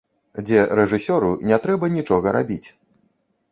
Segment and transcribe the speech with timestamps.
[0.45, 2.67] Дзе рэжысёру не трэба нічога рабіць.